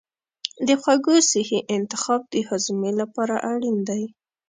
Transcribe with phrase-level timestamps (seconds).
[0.67, 4.03] د خوړو صحي انتخاب د هاضمې لپاره اړین دی.